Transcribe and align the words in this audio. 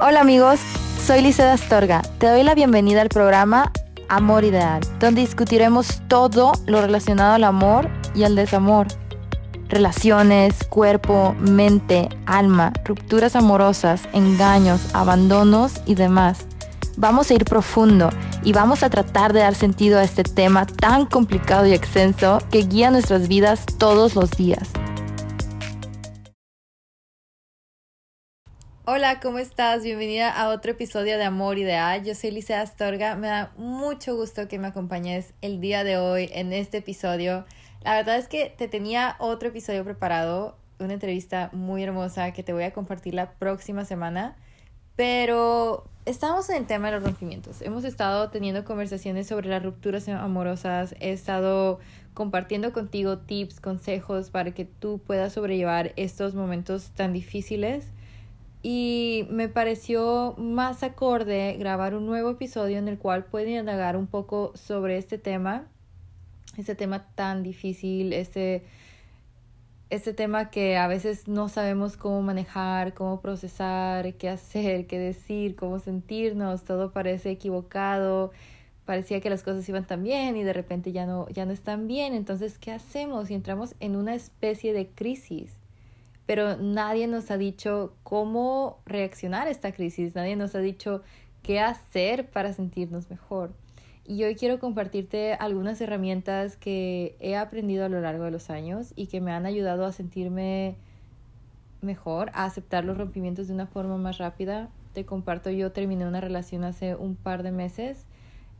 Hola 0.00 0.20
amigos, 0.20 0.60
soy 1.04 1.22
Liceda 1.22 1.54
Astorga. 1.54 2.02
Te 2.18 2.28
doy 2.28 2.44
la 2.44 2.54
bienvenida 2.54 3.00
al 3.00 3.08
programa 3.08 3.72
Amor 4.08 4.44
Ideal, 4.44 4.80
donde 5.00 5.22
discutiremos 5.22 6.00
todo 6.06 6.52
lo 6.68 6.80
relacionado 6.80 7.34
al 7.34 7.42
amor 7.42 7.88
y 8.14 8.22
al 8.22 8.36
desamor. 8.36 8.86
Relaciones, 9.68 10.54
cuerpo, 10.68 11.34
mente, 11.40 12.08
alma, 12.26 12.72
rupturas 12.84 13.34
amorosas, 13.34 14.02
engaños, 14.12 14.94
abandonos 14.94 15.80
y 15.84 15.96
demás. 15.96 16.46
Vamos 16.96 17.32
a 17.32 17.34
ir 17.34 17.44
profundo 17.44 18.10
y 18.44 18.52
vamos 18.52 18.84
a 18.84 18.90
tratar 18.90 19.32
de 19.32 19.40
dar 19.40 19.56
sentido 19.56 19.98
a 19.98 20.04
este 20.04 20.22
tema 20.22 20.64
tan 20.64 21.06
complicado 21.06 21.66
y 21.66 21.72
extenso 21.72 22.38
que 22.52 22.58
guía 22.58 22.92
nuestras 22.92 23.26
vidas 23.26 23.66
todos 23.78 24.14
los 24.14 24.30
días. 24.30 24.68
Hola, 28.90 29.20
¿cómo 29.20 29.38
estás? 29.38 29.82
Bienvenida 29.82 30.30
a 30.30 30.48
otro 30.48 30.70
episodio 30.70 31.18
de 31.18 31.24
Amor 31.24 31.58
Ideal. 31.58 32.02
Yo 32.06 32.14
soy 32.14 32.30
Licea 32.30 32.62
Astorga. 32.62 33.16
Me 33.16 33.26
da 33.26 33.52
mucho 33.58 34.16
gusto 34.16 34.48
que 34.48 34.58
me 34.58 34.68
acompañes 34.68 35.34
el 35.42 35.60
día 35.60 35.84
de 35.84 35.98
hoy 35.98 36.30
en 36.32 36.54
este 36.54 36.78
episodio. 36.78 37.44
La 37.82 37.96
verdad 37.96 38.16
es 38.16 38.28
que 38.28 38.48
te 38.48 38.66
tenía 38.66 39.16
otro 39.18 39.50
episodio 39.50 39.84
preparado, 39.84 40.56
una 40.78 40.94
entrevista 40.94 41.50
muy 41.52 41.82
hermosa 41.82 42.32
que 42.32 42.42
te 42.42 42.54
voy 42.54 42.62
a 42.62 42.72
compartir 42.72 43.12
la 43.12 43.32
próxima 43.32 43.84
semana, 43.84 44.36
pero 44.96 45.84
estamos 46.06 46.48
en 46.48 46.56
el 46.56 46.66
tema 46.66 46.86
de 46.86 46.94
los 46.94 47.02
rompimientos. 47.02 47.60
Hemos 47.60 47.84
estado 47.84 48.30
teniendo 48.30 48.64
conversaciones 48.64 49.26
sobre 49.26 49.50
las 49.50 49.62
rupturas 49.62 50.08
amorosas, 50.08 50.94
he 50.98 51.12
estado 51.12 51.78
compartiendo 52.14 52.72
contigo 52.72 53.18
tips, 53.18 53.60
consejos 53.60 54.30
para 54.30 54.52
que 54.52 54.64
tú 54.64 54.98
puedas 55.06 55.34
sobrellevar 55.34 55.92
estos 55.96 56.34
momentos 56.34 56.92
tan 56.92 57.12
difíciles 57.12 57.90
y 58.70 59.26
me 59.30 59.48
pareció 59.48 60.34
más 60.36 60.82
acorde 60.82 61.56
grabar 61.58 61.94
un 61.94 62.04
nuevo 62.04 62.32
episodio 62.32 62.76
en 62.76 62.86
el 62.86 62.98
cual 62.98 63.24
pueden 63.24 63.60
indagar 63.60 63.96
un 63.96 64.06
poco 64.06 64.52
sobre 64.56 64.98
este 64.98 65.16
tema, 65.16 65.68
este 66.58 66.74
tema 66.74 67.06
tan 67.14 67.42
difícil, 67.42 68.12
este, 68.12 68.66
este 69.88 70.12
tema 70.12 70.50
que 70.50 70.76
a 70.76 70.86
veces 70.86 71.28
no 71.28 71.48
sabemos 71.48 71.96
cómo 71.96 72.20
manejar, 72.20 72.92
cómo 72.92 73.22
procesar, 73.22 74.12
qué 74.16 74.28
hacer, 74.28 74.86
qué 74.86 74.98
decir, 74.98 75.56
cómo 75.56 75.78
sentirnos, 75.78 76.64
todo 76.64 76.92
parece 76.92 77.30
equivocado, 77.30 78.32
parecía 78.84 79.22
que 79.22 79.30
las 79.30 79.42
cosas 79.42 79.66
iban 79.66 79.86
tan 79.86 80.02
bien 80.02 80.36
y 80.36 80.42
de 80.42 80.52
repente 80.52 80.92
ya 80.92 81.06
no, 81.06 81.26
ya 81.30 81.46
no 81.46 81.52
están 81.52 81.86
bien, 81.86 82.12
entonces, 82.12 82.58
¿qué 82.58 82.72
hacemos? 82.72 83.30
Y 83.30 83.34
entramos 83.34 83.74
en 83.80 83.96
una 83.96 84.14
especie 84.14 84.74
de 84.74 84.88
crisis 84.88 85.57
pero 86.28 86.58
nadie 86.58 87.06
nos 87.06 87.30
ha 87.30 87.38
dicho 87.38 87.94
cómo 88.02 88.82
reaccionar 88.84 89.48
a 89.48 89.50
esta 89.50 89.72
crisis, 89.72 90.14
nadie 90.14 90.36
nos 90.36 90.54
ha 90.54 90.58
dicho 90.58 91.00
qué 91.42 91.58
hacer 91.58 92.28
para 92.28 92.52
sentirnos 92.52 93.08
mejor. 93.08 93.54
Y 94.04 94.22
hoy 94.24 94.34
quiero 94.34 94.58
compartirte 94.58 95.32
algunas 95.32 95.80
herramientas 95.80 96.58
que 96.58 97.16
he 97.18 97.34
aprendido 97.34 97.86
a 97.86 97.88
lo 97.88 98.02
largo 98.02 98.24
de 98.24 98.30
los 98.30 98.50
años 98.50 98.92
y 98.94 99.06
que 99.06 99.22
me 99.22 99.32
han 99.32 99.46
ayudado 99.46 99.86
a 99.86 99.92
sentirme 99.92 100.76
mejor, 101.80 102.30
a 102.34 102.44
aceptar 102.44 102.84
los 102.84 102.98
rompimientos 102.98 103.48
de 103.48 103.54
una 103.54 103.66
forma 103.66 103.96
más 103.96 104.18
rápida. 104.18 104.68
Te 104.92 105.06
comparto, 105.06 105.48
yo 105.48 105.72
terminé 105.72 106.06
una 106.06 106.20
relación 106.20 106.62
hace 106.62 106.94
un 106.94 107.16
par 107.16 107.42
de 107.42 107.52
meses. 107.52 108.04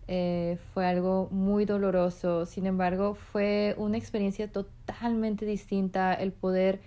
Eh, 0.06 0.56
fue 0.72 0.86
algo 0.86 1.28
muy 1.30 1.66
doloroso, 1.66 2.46
sin 2.46 2.64
embargo 2.64 3.12
fue 3.12 3.74
una 3.76 3.98
experiencia 3.98 4.50
totalmente 4.50 5.44
distinta 5.44 6.14
el 6.14 6.32
poder 6.32 6.80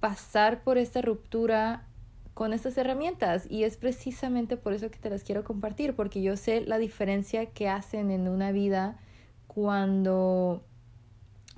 pasar 0.00 0.62
por 0.62 0.78
esta 0.78 1.02
ruptura 1.02 1.86
con 2.34 2.52
estas 2.52 2.76
herramientas 2.76 3.46
y 3.50 3.64
es 3.64 3.78
precisamente 3.78 4.58
por 4.58 4.74
eso 4.74 4.90
que 4.90 4.98
te 4.98 5.08
las 5.08 5.24
quiero 5.24 5.42
compartir, 5.42 5.96
porque 5.96 6.20
yo 6.20 6.36
sé 6.36 6.60
la 6.60 6.76
diferencia 6.76 7.46
que 7.46 7.68
hacen 7.68 8.10
en 8.10 8.28
una 8.28 8.52
vida 8.52 8.98
cuando, 9.46 10.62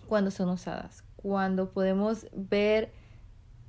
cuando 0.06 0.30
son 0.30 0.50
usadas, 0.50 1.02
cuando 1.16 1.70
podemos 1.70 2.28
ver 2.32 2.92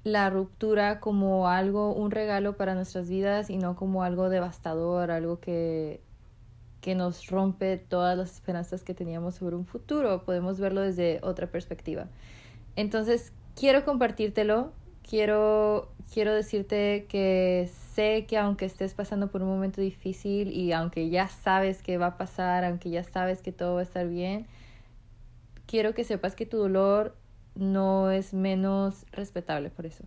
la 0.03 0.29
ruptura 0.29 0.99
como 0.99 1.47
algo, 1.47 1.93
un 1.93 2.11
regalo 2.11 2.55
para 2.57 2.75
nuestras 2.75 3.09
vidas 3.09 3.49
y 3.49 3.57
no 3.57 3.75
como 3.75 4.03
algo 4.03 4.29
devastador, 4.29 5.09
algo 5.09 5.39
que, 5.39 6.01
que 6.79 6.95
nos 6.95 7.27
rompe 7.27 7.77
todas 7.77 8.17
las 8.17 8.33
esperanzas 8.33 8.83
que 8.83 8.93
teníamos 8.93 9.35
sobre 9.35 9.55
un 9.55 9.65
futuro. 9.65 10.23
Podemos 10.25 10.59
verlo 10.59 10.81
desde 10.81 11.19
otra 11.23 11.47
perspectiva. 11.47 12.07
Entonces, 12.75 13.33
quiero 13.59 13.83
compartírtelo, 13.83 14.71
quiero, 15.03 15.89
quiero 16.13 16.33
decirte 16.33 17.07
que 17.09 17.69
sé 17.93 18.25
que 18.25 18.37
aunque 18.37 18.63
estés 18.63 18.93
pasando 18.93 19.29
por 19.29 19.41
un 19.41 19.49
momento 19.49 19.81
difícil 19.81 20.53
y 20.53 20.71
aunque 20.71 21.09
ya 21.09 21.27
sabes 21.27 21.81
que 21.81 21.97
va 21.97 22.07
a 22.07 22.17
pasar, 22.17 22.63
aunque 22.63 22.89
ya 22.89 23.03
sabes 23.03 23.41
que 23.41 23.51
todo 23.51 23.73
va 23.73 23.81
a 23.81 23.83
estar 23.83 24.07
bien, 24.07 24.47
quiero 25.65 25.93
que 25.93 26.05
sepas 26.05 26.35
que 26.35 26.45
tu 26.45 26.57
dolor 26.57 27.17
no 27.55 28.11
es 28.11 28.33
menos 28.33 29.05
respetable 29.11 29.69
por 29.69 29.85
eso. 29.85 30.05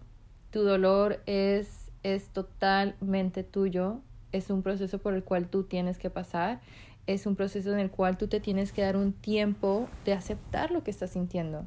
Tu 0.50 0.62
dolor 0.62 1.20
es, 1.26 1.90
es 2.02 2.28
totalmente 2.30 3.44
tuyo, 3.44 4.00
es 4.32 4.48
un 4.48 4.62
proceso 4.62 4.98
por 4.98 5.12
el 5.12 5.24
cual 5.24 5.48
tú 5.48 5.64
tienes 5.64 5.98
que 5.98 6.08
pasar, 6.08 6.60
es 7.06 7.26
un 7.26 7.36
proceso 7.36 7.70
en 7.70 7.80
el 7.80 7.90
cual 7.90 8.16
tú 8.16 8.28
te 8.28 8.40
tienes 8.40 8.72
que 8.72 8.80
dar 8.80 8.96
un 8.96 9.12
tiempo 9.12 9.88
de 10.06 10.14
aceptar 10.14 10.70
lo 10.70 10.82
que 10.82 10.90
estás 10.90 11.10
sintiendo 11.10 11.66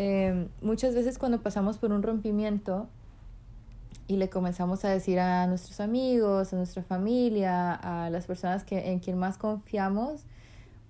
Em, 0.00 0.46
muchas 0.62 0.94
veces 0.94 1.18
cuando 1.18 1.42
pasamos 1.42 1.78
por 1.78 1.90
un 1.90 2.04
rompimiento 2.04 2.86
y 4.06 4.16
le 4.16 4.30
comenzamos 4.30 4.84
a 4.84 4.90
decir 4.90 5.18
a 5.18 5.44
nuestros 5.48 5.80
amigos, 5.80 6.52
a 6.52 6.56
nuestra 6.56 6.84
familia, 6.84 7.74
a 7.74 8.08
las 8.08 8.26
personas 8.26 8.62
que, 8.62 8.92
en 8.92 9.00
quien 9.00 9.18
más 9.18 9.38
confiamos, 9.38 10.24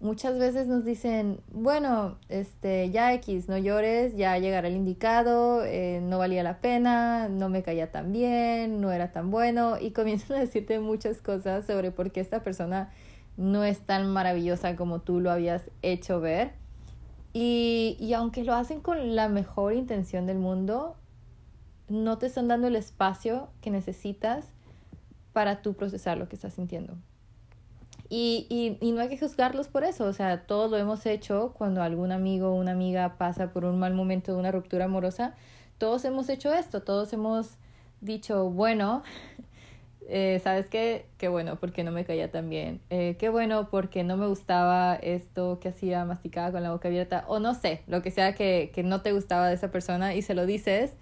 muchas 0.00 0.38
veces 0.38 0.66
nos 0.66 0.84
dicen, 0.84 1.40
bueno, 1.50 2.18
este, 2.28 2.90
ya 2.90 3.14
X, 3.14 3.48
no 3.48 3.56
llores, 3.56 4.14
ya 4.14 4.36
llegará 4.36 4.68
el 4.68 4.76
indicado, 4.76 5.64
eh, 5.64 6.02
no 6.02 6.18
valía 6.18 6.42
la 6.42 6.58
pena, 6.58 7.30
no 7.30 7.48
me 7.48 7.62
caía 7.62 7.90
tan 7.90 8.12
bien, 8.12 8.82
no 8.82 8.92
era 8.92 9.10
tan 9.10 9.30
bueno, 9.30 9.78
y 9.80 9.92
comienzan 9.92 10.36
a 10.36 10.40
decirte 10.40 10.80
muchas 10.80 11.22
cosas 11.22 11.64
sobre 11.64 11.92
por 11.92 12.12
qué 12.12 12.20
esta 12.20 12.42
persona 12.42 12.90
no 13.38 13.64
es 13.64 13.80
tan 13.80 14.12
maravillosa 14.12 14.76
como 14.76 15.00
tú 15.00 15.20
lo 15.20 15.30
habías 15.30 15.70
hecho 15.80 16.20
ver. 16.20 16.67
Y, 17.32 17.96
y 18.00 18.14
aunque 18.14 18.44
lo 18.44 18.54
hacen 18.54 18.80
con 18.80 19.14
la 19.14 19.28
mejor 19.28 19.74
intención 19.74 20.26
del 20.26 20.38
mundo, 20.38 20.96
no 21.88 22.18
te 22.18 22.26
están 22.26 22.48
dando 22.48 22.66
el 22.66 22.76
espacio 22.76 23.48
que 23.60 23.70
necesitas 23.70 24.46
para 25.32 25.62
tú 25.62 25.74
procesar 25.74 26.18
lo 26.18 26.28
que 26.28 26.36
estás 26.36 26.54
sintiendo. 26.54 26.94
Y, 28.10 28.46
y, 28.48 28.78
y, 28.84 28.92
no 28.92 29.02
hay 29.02 29.08
que 29.08 29.18
juzgarlos 29.18 29.68
por 29.68 29.84
eso, 29.84 30.06
o 30.06 30.12
sea, 30.14 30.46
todos 30.46 30.70
lo 30.70 30.78
hemos 30.78 31.04
hecho 31.04 31.52
cuando 31.56 31.82
algún 31.82 32.10
amigo 32.10 32.48
o 32.48 32.54
una 32.54 32.72
amiga 32.72 33.18
pasa 33.18 33.52
por 33.52 33.66
un 33.66 33.78
mal 33.78 33.92
momento 33.92 34.32
de 34.32 34.38
una 34.38 34.50
ruptura 34.50 34.86
amorosa, 34.86 35.34
todos 35.76 36.06
hemos 36.06 36.30
hecho 36.30 36.52
esto, 36.54 36.82
todos 36.82 37.12
hemos 37.12 37.58
dicho, 38.00 38.48
bueno, 38.48 39.02
eh, 40.10 40.40
¿sabes 40.42 40.66
qué? 40.68 41.04
Qué 41.18 41.28
bueno, 41.28 41.56
porque 41.56 41.84
no 41.84 41.92
me 41.92 42.04
caía 42.04 42.30
tan 42.30 42.48
bien. 42.48 42.80
Eh, 42.88 43.16
qué 43.18 43.28
bueno, 43.28 43.68
porque 43.70 44.04
no 44.04 44.16
me 44.16 44.26
gustaba 44.26 44.96
esto 44.96 45.60
que 45.60 45.68
hacía, 45.68 46.04
masticaba 46.06 46.50
con 46.50 46.62
la 46.62 46.72
boca 46.72 46.88
abierta, 46.88 47.24
o 47.28 47.40
no 47.40 47.54
sé, 47.54 47.82
lo 47.86 48.02
que 48.02 48.10
sea 48.10 48.34
que, 48.34 48.70
que 48.74 48.82
no 48.82 49.02
te 49.02 49.12
gustaba 49.12 49.48
de 49.48 49.54
esa 49.54 49.70
persona 49.70 50.14
y 50.14 50.22
se 50.22 50.34
lo 50.34 50.46
dices. 50.46 50.96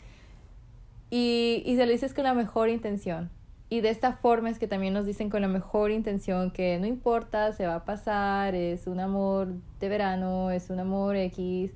Y, 1.08 1.62
y 1.64 1.76
se 1.76 1.86
lo 1.86 1.92
dices 1.92 2.14
con 2.14 2.24
la 2.24 2.34
mejor 2.34 2.68
intención. 2.68 3.30
Y 3.68 3.80
de 3.80 3.90
esta 3.90 4.12
forma 4.12 4.50
es 4.50 4.58
que 4.58 4.66
también 4.66 4.92
nos 4.92 5.06
dicen 5.06 5.30
con 5.30 5.42
la 5.42 5.48
mejor 5.48 5.92
intención 5.92 6.50
que 6.50 6.78
no 6.80 6.86
importa, 6.86 7.52
se 7.52 7.66
va 7.66 7.76
a 7.76 7.84
pasar, 7.84 8.54
es 8.56 8.88
un 8.88 9.00
amor 9.00 9.54
de 9.80 9.88
verano, 9.88 10.50
es 10.50 10.70
un 10.70 10.80
amor 10.80 11.16
X, 11.16 11.72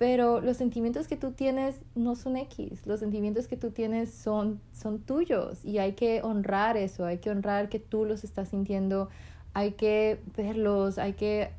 pero 0.00 0.40
los 0.40 0.56
sentimientos 0.56 1.08
que 1.08 1.18
tú 1.18 1.32
tienes 1.32 1.82
no 1.94 2.16
son 2.16 2.38
X, 2.38 2.86
los 2.86 3.00
sentimientos 3.00 3.48
que 3.48 3.58
tú 3.58 3.70
tienes 3.70 4.10
son, 4.10 4.58
son 4.72 5.00
tuyos 5.00 5.62
y 5.62 5.76
hay 5.76 5.92
que 5.92 6.22
honrar 6.22 6.78
eso, 6.78 7.04
hay 7.04 7.18
que 7.18 7.28
honrar 7.28 7.68
que 7.68 7.80
tú 7.80 8.06
los 8.06 8.24
estás 8.24 8.48
sintiendo, 8.48 9.10
hay 9.52 9.72
que 9.72 10.22
verlos, 10.38 10.96
hay 10.96 11.12
que 11.12 11.50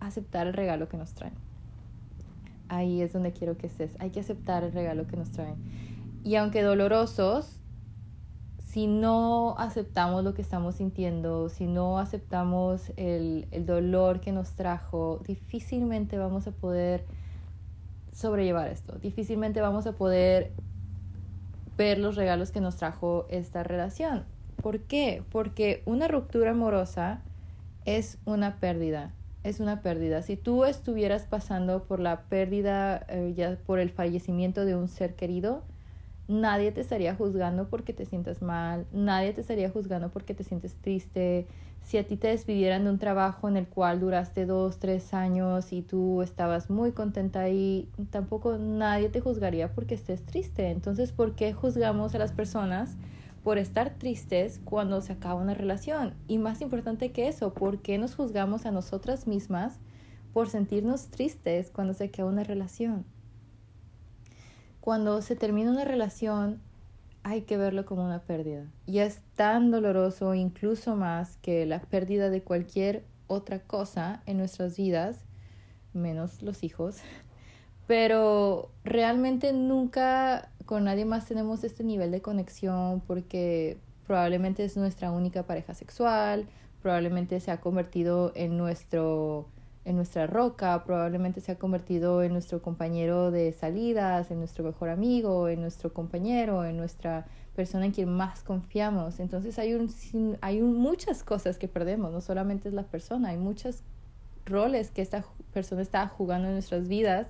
aceptar 0.00 0.46
el 0.46 0.54
regalo 0.54 0.88
que 0.88 0.96
nos 0.96 1.12
traen. 1.12 1.34
Ahí 2.68 3.02
es 3.02 3.12
donde 3.12 3.32
quiero 3.32 3.58
que 3.58 3.66
estés, 3.66 3.94
hay 3.98 4.08
que 4.08 4.20
aceptar 4.20 4.64
el 4.64 4.72
regalo 4.72 5.06
que 5.06 5.18
nos 5.18 5.30
traen. 5.30 5.56
Y 6.24 6.36
aunque 6.36 6.62
dolorosos, 6.62 7.60
si 8.68 8.86
no 8.86 9.54
aceptamos 9.58 10.24
lo 10.24 10.32
que 10.32 10.40
estamos 10.40 10.76
sintiendo, 10.76 11.50
si 11.50 11.66
no 11.66 11.98
aceptamos 11.98 12.90
el, 12.96 13.48
el 13.50 13.66
dolor 13.66 14.20
que 14.20 14.32
nos 14.32 14.52
trajo, 14.52 15.20
difícilmente 15.26 16.16
vamos 16.16 16.46
a 16.46 16.52
poder 16.52 17.04
sobrellevar 18.12 18.68
esto. 18.68 18.98
Difícilmente 18.98 19.60
vamos 19.60 19.86
a 19.86 19.92
poder 19.92 20.52
ver 21.76 21.98
los 21.98 22.16
regalos 22.16 22.52
que 22.52 22.60
nos 22.60 22.76
trajo 22.76 23.26
esta 23.30 23.62
relación. 23.62 24.24
¿Por 24.56 24.80
qué? 24.80 25.22
Porque 25.30 25.82
una 25.86 26.08
ruptura 26.08 26.52
amorosa 26.52 27.22
es 27.84 28.18
una 28.24 28.60
pérdida. 28.60 29.12
Es 29.42 29.58
una 29.58 29.82
pérdida. 29.82 30.22
Si 30.22 30.36
tú 30.36 30.64
estuvieras 30.64 31.24
pasando 31.24 31.82
por 31.82 31.98
la 31.98 32.22
pérdida, 32.22 33.04
eh, 33.08 33.32
ya 33.36 33.56
por 33.66 33.80
el 33.80 33.90
fallecimiento 33.90 34.64
de 34.64 34.76
un 34.76 34.86
ser 34.86 35.16
querido, 35.16 35.64
nadie 36.32 36.72
te 36.72 36.80
estaría 36.80 37.14
juzgando 37.14 37.68
porque 37.68 37.92
te 37.92 38.04
sientas 38.04 38.42
mal, 38.42 38.86
nadie 38.92 39.32
te 39.32 39.40
estaría 39.40 39.70
juzgando 39.70 40.10
porque 40.10 40.34
te 40.34 40.44
sientes 40.44 40.74
triste. 40.76 41.46
Si 41.82 41.98
a 41.98 42.06
ti 42.06 42.16
te 42.16 42.28
despidieran 42.28 42.84
de 42.84 42.90
un 42.90 42.98
trabajo 42.98 43.48
en 43.48 43.56
el 43.56 43.66
cual 43.66 44.00
duraste 44.00 44.46
dos, 44.46 44.78
tres 44.78 45.14
años 45.14 45.72
y 45.72 45.82
tú 45.82 46.22
estabas 46.22 46.70
muy 46.70 46.92
contenta 46.92 47.40
ahí, 47.40 47.88
tampoco 48.10 48.56
nadie 48.56 49.08
te 49.08 49.20
juzgaría 49.20 49.72
porque 49.74 49.94
estés 49.94 50.24
triste. 50.24 50.70
Entonces, 50.70 51.12
¿por 51.12 51.34
qué 51.34 51.52
juzgamos 51.52 52.14
a 52.14 52.18
las 52.18 52.32
personas 52.32 52.96
por 53.42 53.58
estar 53.58 53.90
tristes 53.98 54.60
cuando 54.64 55.00
se 55.00 55.12
acaba 55.12 55.40
una 55.40 55.54
relación? 55.54 56.14
Y 56.28 56.38
más 56.38 56.60
importante 56.60 57.10
que 57.10 57.28
eso, 57.28 57.52
¿por 57.52 57.82
qué 57.82 57.98
nos 57.98 58.14
juzgamos 58.14 58.64
a 58.64 58.70
nosotras 58.70 59.26
mismas 59.26 59.78
por 60.32 60.48
sentirnos 60.48 61.08
tristes 61.08 61.70
cuando 61.70 61.94
se 61.94 62.04
acaba 62.04 62.30
una 62.30 62.44
relación? 62.44 63.04
Cuando 64.82 65.22
se 65.22 65.36
termina 65.36 65.70
una 65.70 65.84
relación 65.84 66.60
hay 67.22 67.42
que 67.42 67.56
verlo 67.56 67.86
como 67.86 68.04
una 68.04 68.22
pérdida. 68.22 68.66
Y 68.84 68.98
es 68.98 69.20
tan 69.36 69.70
doloroso, 69.70 70.34
incluso 70.34 70.96
más 70.96 71.36
que 71.36 71.66
la 71.66 71.80
pérdida 71.80 72.30
de 72.30 72.42
cualquier 72.42 73.04
otra 73.28 73.60
cosa 73.60 74.24
en 74.26 74.38
nuestras 74.38 74.76
vidas, 74.76 75.24
menos 75.92 76.42
los 76.42 76.64
hijos. 76.64 76.96
Pero 77.86 78.72
realmente 78.82 79.52
nunca 79.52 80.50
con 80.66 80.82
nadie 80.82 81.04
más 81.04 81.26
tenemos 81.26 81.62
este 81.62 81.84
nivel 81.84 82.10
de 82.10 82.20
conexión 82.20 83.02
porque 83.02 83.78
probablemente 84.04 84.64
es 84.64 84.76
nuestra 84.76 85.12
única 85.12 85.44
pareja 85.44 85.74
sexual, 85.74 86.48
probablemente 86.82 87.38
se 87.38 87.52
ha 87.52 87.60
convertido 87.60 88.32
en 88.34 88.56
nuestro 88.58 89.46
en 89.84 89.96
nuestra 89.96 90.26
roca, 90.26 90.84
probablemente 90.84 91.40
se 91.40 91.52
ha 91.52 91.58
convertido 91.58 92.22
en 92.22 92.32
nuestro 92.32 92.62
compañero 92.62 93.30
de 93.30 93.52
salidas, 93.52 94.30
en 94.30 94.38
nuestro 94.38 94.64
mejor 94.64 94.90
amigo, 94.90 95.48
en 95.48 95.60
nuestro 95.60 95.92
compañero, 95.92 96.64
en 96.64 96.76
nuestra 96.76 97.26
persona 97.56 97.86
en 97.86 97.92
quien 97.92 98.08
más 98.08 98.42
confiamos. 98.42 99.18
Entonces 99.18 99.58
hay, 99.58 99.74
un, 99.74 99.88
hay 100.40 100.60
muchas 100.60 101.24
cosas 101.24 101.58
que 101.58 101.68
perdemos, 101.68 102.12
no 102.12 102.20
solamente 102.20 102.68
es 102.68 102.74
la 102.74 102.84
persona, 102.84 103.30
hay 103.30 103.38
muchos 103.38 103.82
roles 104.46 104.90
que 104.90 105.02
esta 105.02 105.24
persona 105.52 105.82
está 105.82 106.06
jugando 106.08 106.48
en 106.48 106.54
nuestras 106.54 106.88
vidas 106.88 107.28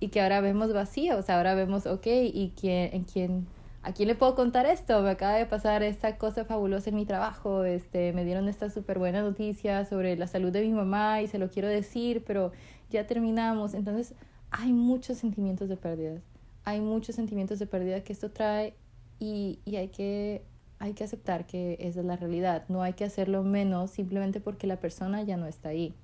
y 0.00 0.08
que 0.08 0.20
ahora 0.20 0.40
vemos 0.40 0.72
vacíos, 0.72 1.30
ahora 1.30 1.54
vemos, 1.54 1.86
ok, 1.86 2.06
¿y 2.06 2.52
quién, 2.58 2.92
en 2.92 3.04
quién 3.04 3.46
¿a 3.82 3.92
quién 3.92 4.08
le 4.08 4.14
puedo 4.14 4.34
contar 4.34 4.66
esto? 4.66 5.02
Me 5.02 5.10
acaba 5.10 5.34
de 5.34 5.46
pasar 5.46 5.82
esta 5.82 6.16
cosa 6.16 6.44
fabulosa 6.44 6.90
en 6.90 6.96
mi 6.96 7.04
trabajo, 7.04 7.64
este, 7.64 8.12
me 8.12 8.24
dieron 8.24 8.48
esta 8.48 8.70
súper 8.70 8.98
buena 8.98 9.22
noticia 9.22 9.84
sobre 9.84 10.16
la 10.16 10.26
salud 10.26 10.52
de 10.52 10.62
mi 10.62 10.72
mamá 10.72 11.20
y 11.22 11.28
se 11.28 11.38
lo 11.38 11.50
quiero 11.50 11.68
decir, 11.68 12.22
pero 12.24 12.52
ya 12.90 13.06
terminamos. 13.06 13.74
Entonces, 13.74 14.14
hay 14.50 14.72
muchos 14.72 15.18
sentimientos 15.18 15.68
de 15.68 15.76
pérdida, 15.76 16.20
hay 16.64 16.80
muchos 16.80 17.16
sentimientos 17.16 17.58
de 17.58 17.66
pérdida 17.66 18.04
que 18.04 18.12
esto 18.12 18.30
trae 18.30 18.74
y, 19.18 19.58
y 19.64 19.76
hay, 19.76 19.88
que, 19.88 20.44
hay 20.78 20.94
que 20.94 21.04
aceptar 21.04 21.46
que 21.46 21.76
esa 21.80 22.00
es 22.00 22.06
la 22.06 22.16
realidad. 22.16 22.64
No 22.68 22.82
hay 22.82 22.92
que 22.92 23.04
hacerlo 23.04 23.42
menos 23.42 23.90
simplemente 23.90 24.40
porque 24.40 24.66
la 24.66 24.76
persona 24.76 25.22
ya 25.22 25.36
no 25.36 25.46
está 25.46 25.70
ahí. 25.70 25.94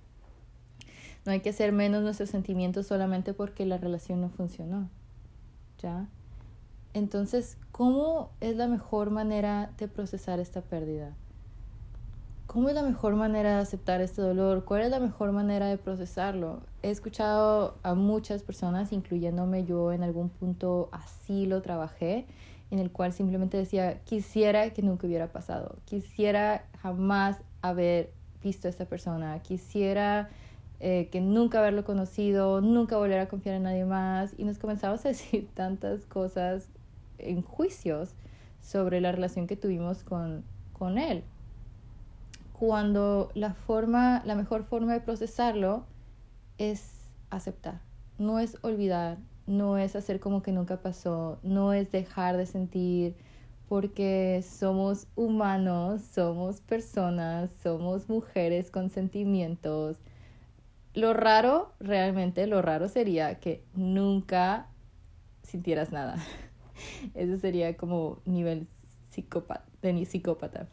No 1.25 1.32
hay 1.32 1.40
que 1.40 1.50
hacer 1.50 1.72
menos 1.72 2.02
nuestros 2.02 2.30
sentimientos 2.30 2.86
solamente 2.86 3.34
porque 3.34 3.66
la 3.66 3.76
relación 3.76 4.20
no 4.20 4.30
funcionó. 4.30 4.88
¿Ya? 5.78 6.08
Entonces, 6.94 7.58
¿cómo 7.73 8.31
es 8.40 8.56
la 8.56 8.67
mejor 8.67 9.11
manera 9.11 9.70
de 9.79 9.88
procesar 9.88 10.40
esta 10.40 10.62
pérdida? 10.62 11.14
¿Cómo 12.46 12.70
es 12.70 12.75
la 12.75 12.82
mejor 12.82 13.14
manera 13.14 13.56
de 13.56 13.61
aceptar 13.61 14.00
este 14.00 14.23
dolor? 14.23 14.64
¿Cuál 14.64 14.82
es 14.82 14.90
la 14.90 15.00
mejor 15.00 15.32
manera 15.32 15.67
de 15.67 15.76
procesarlo? 15.76 16.62
He 16.82 16.90
escuchado 16.90 17.76
a 17.82 17.94
muchas 17.94 18.43
personas, 18.43 18.93
incluyéndome 18.93 19.64
yo 19.64 19.93
en 19.93 20.02
algún 20.02 20.31
punto 20.31 20.88
así 20.90 21.44
lo 21.44 21.61
trabajé, 21.61 22.26
en 22.70 22.79
el 22.79 22.90
cual 22.90 23.12
simplemente 23.12 23.58
decía, 23.58 24.00
quisiera 24.05 24.70
que 24.70 24.81
nunca 24.81 25.06
hubiera 25.06 25.31
pasado, 25.31 25.76
quisiera 25.85 26.64
jamás 26.81 27.37
haber 27.61 28.12
visto 28.43 28.67
a 28.67 28.70
esta 28.70 28.87
persona, 28.87 29.40
quisiera 29.43 30.31
eh, 30.81 31.08
que 31.11 31.20
nunca 31.20 31.58
haberlo 31.58 31.85
conocido, 31.85 32.61
nunca 32.61 32.96
volver 32.96 33.19
a 33.19 33.29
confiar 33.29 33.56
en 33.56 33.64
nadie 33.64 33.85
más. 33.85 34.32
Y 34.38 34.44
nos 34.44 34.58
comenzamos 34.58 35.05
a 35.05 35.08
decir 35.08 35.49
tantas 35.55 36.06
cosas 36.06 36.69
en 37.19 37.43
juicios 37.43 38.15
sobre 38.61 39.00
la 39.00 39.12
relación 39.12 39.47
que 39.47 39.56
tuvimos 39.56 40.03
con, 40.03 40.44
con 40.73 40.99
él. 40.99 41.25
Cuando 42.53 43.31
la 43.35 43.55
forma, 43.55 44.23
la 44.25 44.35
mejor 44.35 44.65
forma 44.65 44.93
de 44.93 45.00
procesarlo 45.00 45.85
es 46.59 47.09
aceptar, 47.31 47.81
no 48.19 48.41
es 48.41 48.59
olvidar, 48.62 49.19
no 49.47 49.79
es 49.79 49.97
hacer 49.97 50.20
como 50.20 50.43
que 50.43 50.53
nunca 50.53 50.82
pasó, 50.82 51.38
no 51.43 51.73
es 51.73 51.93
dejar 51.93 52.37
de 52.37 52.47
sentir, 52.47 53.17
porque 53.69 54.43
somos 54.43 55.06
humanos, 55.14 56.03
somos 56.03 56.61
personas, 56.61 57.50
somos 57.62 58.09
mujeres 58.09 58.71
con 58.71 58.88
sentimientos. 58.88 59.99
Lo 60.94 61.12
raro, 61.12 61.73
realmente 61.79 62.47
lo 62.47 62.62
raro 62.62 62.88
sería 62.88 63.38
que 63.41 63.62
nunca 63.75 64.69
sintieras 65.43 65.93
nada. 65.93 66.17
Eso 67.14 67.36
sería 67.38 67.76
como 67.76 68.19
nivel 68.25 68.66
psicópata, 69.10 69.64
de 69.82 70.04
psicópata. 70.04 70.69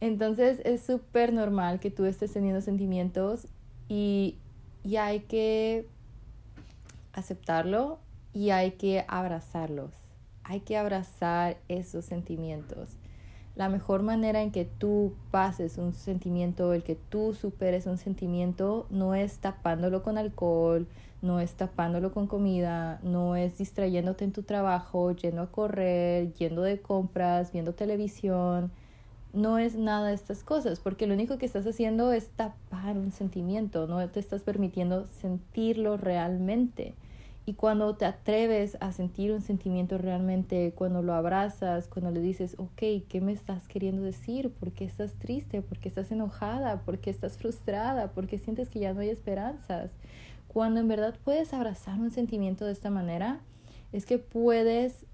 Entonces 0.00 0.60
es 0.64 0.82
súper 0.82 1.32
normal 1.32 1.80
que 1.80 1.90
tú 1.90 2.04
estés 2.04 2.32
teniendo 2.32 2.60
sentimientos 2.60 3.46
y, 3.88 4.38
y 4.82 4.96
hay 4.96 5.20
que 5.20 5.88
aceptarlo 7.12 7.98
y 8.32 8.50
hay 8.50 8.72
que 8.72 9.04
abrazarlos. 9.08 9.92
Hay 10.42 10.60
que 10.60 10.76
abrazar 10.76 11.56
esos 11.68 12.04
sentimientos. 12.04 12.98
La 13.56 13.68
mejor 13.68 14.02
manera 14.02 14.42
en 14.42 14.50
que 14.50 14.64
tú 14.64 15.14
pases 15.30 15.78
un 15.78 15.94
sentimiento, 15.94 16.74
el 16.74 16.82
que 16.82 16.96
tú 16.96 17.34
superes 17.34 17.86
un 17.86 17.98
sentimiento, 17.98 18.86
no 18.90 19.14
es 19.14 19.38
tapándolo 19.38 20.02
con 20.02 20.18
alcohol, 20.18 20.88
no 21.24 21.40
es 21.40 21.54
tapándolo 21.54 22.12
con 22.12 22.26
comida, 22.26 23.00
no 23.02 23.34
es 23.34 23.58
distrayéndote 23.58 24.24
en 24.24 24.32
tu 24.32 24.42
trabajo, 24.42 25.10
yendo 25.12 25.42
a 25.42 25.50
correr, 25.50 26.32
yendo 26.34 26.62
de 26.62 26.80
compras, 26.80 27.50
viendo 27.50 27.72
televisión, 27.72 28.70
no 29.32 29.58
es 29.58 29.74
nada 29.74 30.08
de 30.08 30.14
estas 30.14 30.44
cosas, 30.44 30.78
porque 30.78 31.06
lo 31.06 31.14
único 31.14 31.38
que 31.38 31.46
estás 31.46 31.66
haciendo 31.66 32.12
es 32.12 32.28
tapar 32.28 32.96
un 32.96 33.10
sentimiento, 33.10 33.88
no 33.88 34.06
te 34.08 34.20
estás 34.20 34.42
permitiendo 34.42 35.06
sentirlo 35.08 35.96
realmente. 35.96 36.94
Y 37.46 37.54
cuando 37.54 37.94
te 37.94 38.06
atreves 38.06 38.78
a 38.80 38.92
sentir 38.92 39.32
un 39.32 39.42
sentimiento 39.42 39.98
realmente, 39.98 40.72
cuando 40.74 41.02
lo 41.02 41.12
abrazas, 41.12 41.88
cuando 41.88 42.10
le 42.10 42.20
dices, 42.20 42.54
ok, 42.58 43.06
¿qué 43.08 43.20
me 43.20 43.32
estás 43.32 43.68
queriendo 43.68 44.02
decir? 44.02 44.50
¿Por 44.50 44.72
qué 44.72 44.86
estás 44.86 45.14
triste? 45.14 45.60
¿Por 45.60 45.78
qué 45.78 45.88
estás 45.88 46.10
enojada? 46.10 46.80
¿Por 46.82 47.00
qué 47.00 47.10
estás 47.10 47.36
frustrada? 47.36 48.12
¿Por 48.12 48.26
qué 48.26 48.38
sientes 48.38 48.70
que 48.70 48.78
ya 48.78 48.94
no 48.94 49.00
hay 49.00 49.10
esperanzas? 49.10 49.90
Cuando 50.54 50.78
en 50.78 50.86
verdad 50.86 51.16
puedes 51.24 51.52
abrazar 51.52 51.98
un 51.98 52.12
sentimiento 52.12 52.64
de 52.64 52.70
esta 52.70 52.88
manera, 52.88 53.40
es 53.90 54.06
que 54.06 54.18
puedes 54.18 55.04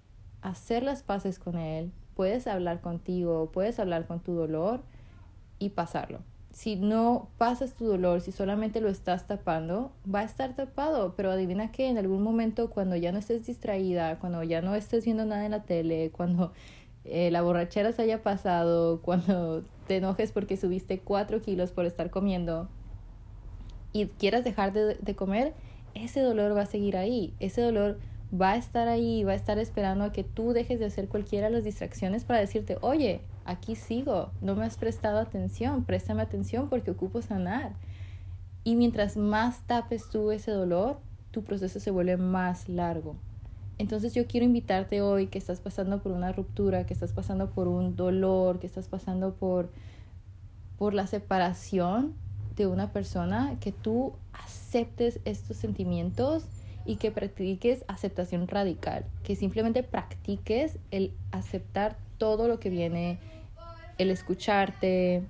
hacer 0.43 0.83
las 0.83 1.03
paces 1.03 1.39
con 1.39 1.57
él, 1.57 1.93
puedes 2.15 2.47
hablar 2.47 2.83
contigo, 2.83 3.49
puedes 3.51 3.81
hablar 3.81 4.07
con 4.07 4.21
tu 4.21 4.35
dolor 4.35 4.83
y 5.59 5.71
pasarlo. 5.71 6.19
Si 6.53 6.77
no 6.77 7.31
pasas 7.39 7.73
tu 7.73 7.87
dolor, 7.87 8.21
si 8.21 8.33
solamente 8.33 8.83
lo 8.83 8.91
estás 8.91 9.27
tapando, 9.27 9.93
va 10.15 10.21
a 10.21 10.25
estar 10.25 10.55
tapado, 10.55 11.15
pero 11.17 11.31
adivina 11.31 11.73
que 11.73 11.89
en 11.89 11.97
algún 11.97 12.23
momento 12.23 12.69
cuando 12.69 12.95
ya 12.97 13.11
no 13.11 13.19
estés 13.19 13.47
distraída, 13.47 14.19
cuando 14.19 14.43
ya 14.43 14.61
no 14.61 14.75
estés 14.75 15.07
viendo 15.07 15.25
nada 15.25 15.47
en 15.47 15.53
la 15.53 15.63
tele, 15.63 16.11
cuando 16.15 16.53
eh, 17.07 17.31
la 17.31 17.41
borrachera 17.41 17.93
se 17.93 18.03
haya 18.03 18.23
pasado, 18.23 19.01
cuando 19.03 19.63
te 19.87 19.97
enojes 19.97 20.33
porque 20.33 20.59
subiste 20.59 21.01
cuatro 21.01 21.41
kilos 21.41 21.73
por 21.73 21.87
estar 21.87 22.11
comiendo, 22.11 22.69
y 23.93 24.07
quieras 24.07 24.45
dejar 24.45 24.73
de, 24.73 25.15
comer, 25.15 25.55
ese 25.95 26.21
dolor 26.21 26.57
va 26.57 26.63
a 26.63 26.67
seguir 26.67 26.97
ahí, 26.97 27.35
ese 27.41 27.63
dolor 27.63 27.99
va 28.33 28.53
a 28.53 28.57
estar 28.57 28.89
ahí, 28.89 29.25
va 29.25 29.33
a 29.33 29.37
estar 29.37 29.59
esperando 29.59 30.05
a 30.05 30.13
que 30.13 30.23
tú 30.25 30.53
dejes 30.53 30.79
de 30.79 30.87
hacer 30.87 31.09
cualquiera 31.09 31.49
de 31.49 31.55
las 31.55 31.65
distracciones 31.65 32.25
para 32.25 32.41
decirte, 32.41 32.79
oye, 32.81 33.23
aquí 33.45 33.75
sigo, 33.75 34.31
no 34.41 34.55
me 34.55 34.65
has 34.65 34.77
prestado 34.77 35.19
atención, 35.19 35.85
préstame 35.85 36.23
atención 36.23 36.69
porque 36.69 36.93
ocupo 36.93 37.23
sanar. 37.23 37.73
Y 38.63 38.77
mientras 38.77 39.17
más 39.17 39.63
tapes 39.67 40.09
tú 40.11 40.31
ese 40.31 40.53
dolor, 40.53 40.99
tu 41.31 41.43
proceso 41.43 41.81
se 41.81 41.91
vuelve 41.91 42.17
más 42.17 42.69
largo. 42.69 43.17
Entonces 43.79 44.13
yo 44.13 44.27
quiero 44.27 44.45
invitarte 44.45 45.01
hoy 45.01 45.29
que 45.29 45.39
estás 45.39 45.61
pasando 45.61 46.03
por 46.03 46.13
una 46.13 46.33
ruptura, 46.33 46.85
que 46.85 46.93
estás 46.93 47.13
pasando 47.13 47.51
por 47.51 47.67
un 47.67 47.97
dolor, 47.97 48.59
que 48.59 48.67
estás 48.67 48.89
pasando 48.89 49.35
por, 49.35 49.71
por 50.77 50.93
la 50.93 51.07
separación, 51.07 52.15
de 52.65 52.73
una 52.73 52.93
persona, 52.93 53.57
que 53.61 53.73
tú 53.73 54.13
aceptes 54.33 55.21
estos 55.25 55.57
sentimientos 55.57 56.45
y 56.85 56.97
que 56.97 57.11
practiques 57.11 57.85
aceptación 57.89 58.49
radical, 58.49 59.05
que 59.23 59.37
simplemente 59.37 59.83
practiques 59.83 60.79
el 60.91 61.13
aceptar 61.31 61.97
todo 62.19 62.49
lo 62.49 62.59
que 62.59 62.71
viene, 62.71 63.19
el 63.99 64.11
escucharte. 64.11 65.23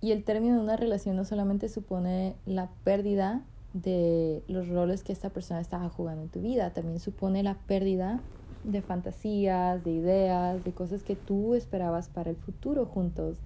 Y 0.00 0.12
el 0.12 0.24
término 0.24 0.56
de 0.56 0.60
una 0.60 0.76
relación 0.76 1.16
no 1.16 1.24
solamente 1.24 1.68
supone 1.68 2.36
la 2.46 2.70
pérdida 2.84 3.42
de 3.72 4.42
los 4.46 4.68
roles 4.68 5.02
que 5.02 5.12
esta 5.12 5.30
persona 5.30 5.60
estaba 5.60 5.88
jugando 5.88 6.22
en 6.22 6.28
tu 6.28 6.40
vida, 6.40 6.70
también 6.70 7.00
supone 7.00 7.42
la 7.42 7.54
pérdida 7.54 8.20
de 8.62 8.82
fantasías, 8.82 9.84
de 9.84 9.92
ideas, 9.92 10.64
de 10.64 10.72
cosas 10.72 11.02
que 11.02 11.16
tú 11.16 11.54
esperabas 11.54 12.08
para 12.08 12.30
el 12.30 12.36
futuro 12.36 12.86
juntos. 12.86 13.38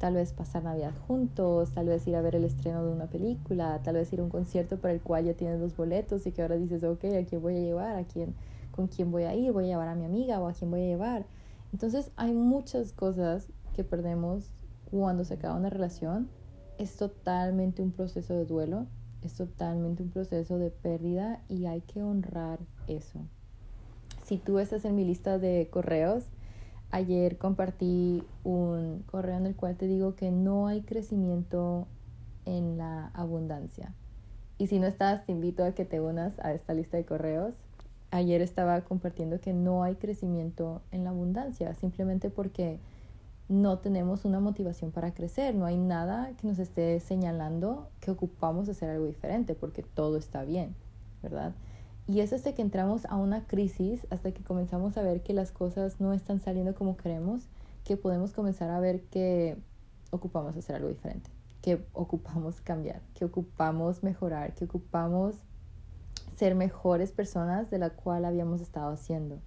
Tal 0.00 0.14
vez 0.14 0.32
pasar 0.32 0.64
Navidad 0.64 0.94
juntos, 1.06 1.70
tal 1.70 1.86
vez 1.86 2.04
ir 2.08 2.16
a 2.16 2.20
ver 2.20 2.34
el 2.34 2.44
estreno 2.44 2.84
de 2.84 2.90
una 2.90 3.06
película, 3.06 3.80
tal 3.84 3.94
vez 3.94 4.12
ir 4.12 4.18
a 4.18 4.24
un 4.24 4.28
concierto 4.28 4.78
para 4.78 4.92
el 4.92 5.00
cual 5.00 5.26
ya 5.26 5.34
tienes 5.34 5.60
los 5.60 5.76
boletos 5.76 6.26
y 6.26 6.32
que 6.32 6.42
ahora 6.42 6.56
dices, 6.56 6.82
ok, 6.82 7.04
¿a 7.04 7.24
quién 7.24 7.40
voy 7.40 7.56
a 7.56 7.60
llevar? 7.60 7.96
¿A 7.96 8.04
quién? 8.04 8.34
¿Con 8.72 8.88
quién 8.88 9.12
voy 9.12 9.24
a 9.24 9.34
ir? 9.34 9.52
¿Voy 9.52 9.64
a 9.64 9.68
llevar 9.68 9.88
a 9.88 9.94
mi 9.94 10.04
amiga 10.04 10.40
o 10.40 10.48
a 10.48 10.52
quién 10.52 10.72
voy 10.72 10.80
a 10.80 10.86
llevar? 10.86 11.26
Entonces 11.72 12.10
hay 12.16 12.32
muchas 12.32 12.92
cosas 12.92 13.46
que 13.74 13.84
perdemos 13.84 14.50
cuando 14.90 15.24
se 15.24 15.34
acaba 15.34 15.54
una 15.54 15.70
relación. 15.70 16.28
Es 16.78 16.96
totalmente 16.96 17.80
un 17.82 17.92
proceso 17.92 18.34
de 18.34 18.46
duelo, 18.46 18.86
es 19.22 19.34
totalmente 19.34 20.02
un 20.02 20.10
proceso 20.10 20.58
de 20.58 20.70
pérdida 20.70 21.42
y 21.48 21.66
hay 21.66 21.82
que 21.82 22.02
honrar 22.02 22.58
eso 22.88 23.20
si 24.30 24.38
tú 24.38 24.60
estás 24.60 24.84
en 24.84 24.94
mi 24.94 25.04
lista 25.04 25.40
de 25.40 25.66
correos, 25.72 26.22
ayer 26.90 27.38
compartí 27.38 28.22
un 28.44 29.02
correo 29.06 29.36
en 29.36 29.46
el 29.46 29.56
cual 29.56 29.76
te 29.76 29.86
digo 29.86 30.14
que 30.14 30.30
no 30.30 30.66
hay 30.66 30.82
crecimiento 30.82 31.86
en 32.44 32.78
la 32.78 33.08
abundancia. 33.08 33.94
Y 34.58 34.66
si 34.66 34.78
no 34.78 34.86
estás, 34.86 35.24
te 35.24 35.32
invito 35.32 35.64
a 35.64 35.72
que 35.72 35.84
te 35.84 36.00
unas 36.00 36.38
a 36.40 36.52
esta 36.52 36.74
lista 36.74 36.96
de 36.96 37.04
correos. 37.04 37.54
Ayer 38.10 38.42
estaba 38.42 38.80
compartiendo 38.82 39.40
que 39.40 39.52
no 39.52 39.82
hay 39.82 39.94
crecimiento 39.94 40.82
en 40.90 41.04
la 41.04 41.10
abundancia, 41.10 41.74
simplemente 41.74 42.28
porque 42.28 42.80
no 43.48 43.78
tenemos 43.78 44.24
una 44.24 44.38
motivación 44.38 44.90
para 44.90 45.12
crecer, 45.12 45.54
no 45.54 45.64
hay 45.64 45.76
nada 45.76 46.30
que 46.36 46.46
nos 46.46 46.58
esté 46.58 47.00
señalando 47.00 47.88
que 48.00 48.10
ocupamos 48.10 48.68
hacer 48.68 48.90
algo 48.90 49.06
diferente, 49.06 49.54
porque 49.54 49.82
todo 49.82 50.16
está 50.18 50.44
bien, 50.44 50.74
¿verdad? 51.22 51.52
Y 52.06 52.20
es 52.20 52.32
hasta 52.32 52.54
que 52.54 52.62
entramos 52.62 53.04
a 53.06 53.16
una 53.16 53.46
crisis, 53.46 54.06
hasta 54.10 54.32
que 54.32 54.42
comenzamos 54.42 54.96
a 54.96 55.02
ver 55.02 55.22
que 55.22 55.32
las 55.32 55.52
cosas 55.52 56.00
no 56.00 56.12
están 56.12 56.40
saliendo 56.40 56.74
como 56.74 56.96
queremos, 56.96 57.44
que 57.84 57.96
podemos 57.96 58.32
comenzar 58.32 58.70
a 58.70 58.80
ver 58.80 59.02
que 59.02 59.56
ocupamos 60.10 60.56
hacer 60.56 60.76
algo 60.76 60.88
diferente, 60.88 61.30
que 61.62 61.84
ocupamos 61.92 62.60
cambiar, 62.60 63.00
que 63.14 63.24
ocupamos 63.24 64.02
mejorar, 64.02 64.54
que 64.54 64.64
ocupamos 64.64 65.36
ser 66.36 66.54
mejores 66.54 67.12
personas 67.12 67.70
de 67.70 67.78
la 67.78 67.90
cual 67.90 68.24
habíamos 68.24 68.60
estado 68.60 68.92
haciendo. 68.92 69.38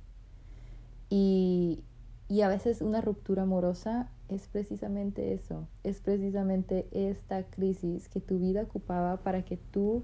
Y, 1.09 1.83
y 2.29 2.41
a 2.41 2.47
veces 2.47 2.81
una 2.81 3.01
ruptura 3.01 3.43
amorosa 3.43 4.09
es 4.29 4.47
precisamente 4.47 5.33
eso, 5.33 5.67
es 5.83 5.99
precisamente 6.01 6.87
esta 6.91 7.43
crisis 7.43 8.09
que 8.09 8.19
tu 8.19 8.39
vida 8.39 8.63
ocupaba 8.63 9.17
para 9.17 9.43
que 9.43 9.57
tú 9.57 10.03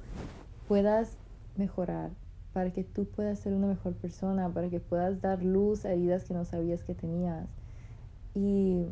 puedas 0.68 1.18
mejorar, 1.58 2.12
para 2.54 2.72
que 2.72 2.84
tú 2.84 3.06
puedas 3.06 3.40
ser 3.40 3.54
una 3.54 3.68
mejor 3.68 3.94
persona, 3.94 4.50
para 4.50 4.70
que 4.70 4.80
puedas 4.80 5.22
dar 5.22 5.44
luz 5.44 5.86
a 5.86 5.94
heridas 5.94 6.24
que 6.24 6.34
no 6.34 6.46
sabías 6.46 6.84
que 6.84 6.96
tenías. 6.96 7.48
Y, 8.34 8.86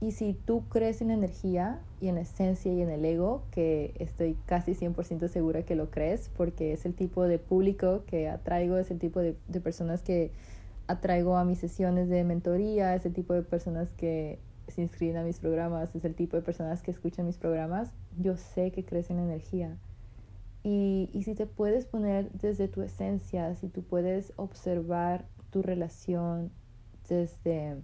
y 0.00 0.12
si 0.12 0.34
tú 0.34 0.64
crees 0.68 1.00
en 1.02 1.10
energía 1.10 1.80
y 2.00 2.08
en 2.08 2.18
esencia 2.18 2.72
y 2.72 2.80
en 2.80 2.90
el 2.90 3.04
ego, 3.04 3.42
que 3.50 3.94
estoy 3.98 4.36
casi 4.46 4.72
100% 4.72 5.28
segura 5.28 5.62
que 5.64 5.76
lo 5.76 5.90
crees, 5.90 6.30
porque 6.36 6.72
es 6.72 6.86
el 6.86 6.94
tipo 6.94 7.24
de 7.24 7.38
público 7.38 8.04
que 8.06 8.28
atraigo, 8.28 8.78
es 8.78 8.90
el 8.90 8.98
tipo 8.98 9.20
de, 9.20 9.36
de 9.48 9.60
personas 9.60 10.02
que 10.02 10.32
atraigo 10.86 11.36
a 11.36 11.44
mis 11.44 11.58
sesiones 11.58 12.08
de 12.08 12.24
mentoría, 12.24 12.94
es 12.94 13.06
el 13.06 13.12
tipo 13.12 13.34
de 13.34 13.42
personas 13.42 13.92
que 13.92 14.38
se 14.68 14.82
inscriben 14.82 15.16
a 15.18 15.22
mis 15.22 15.38
programas, 15.38 15.94
es 15.94 16.04
el 16.04 16.14
tipo 16.14 16.36
de 16.36 16.42
personas 16.42 16.82
que 16.82 16.90
escuchan 16.90 17.26
mis 17.26 17.36
programas, 17.36 17.90
yo 18.18 18.36
sé 18.36 18.70
que 18.70 18.84
crees 18.84 19.10
en 19.10 19.18
energía. 19.18 19.76
Y, 20.64 21.10
y 21.12 21.22
si 21.22 21.36
te 21.36 21.46
puedes 21.46 21.86
poner 21.86 22.32
desde 22.32 22.66
tu 22.66 22.82
esencia, 22.82 23.54
si 23.54 23.68
tú 23.68 23.84
puedes 23.84 24.32
observar 24.36 25.26
tu 25.50 25.62
relación 25.62 26.50
desde 27.08 27.76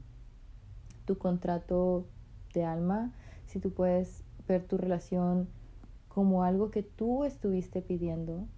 tu 1.04 1.18
contrato 1.18 2.08
de 2.52 2.64
alma, 2.64 3.12
si 3.46 3.60
tú 3.60 3.72
puedes 3.72 4.24
ver 4.48 4.64
tu 4.66 4.76
relación 4.76 5.48
como 6.08 6.42
algo 6.42 6.70
que 6.70 6.82
tú 6.82 7.24
estuviste 7.24 7.82
pidiendo, 7.82 8.48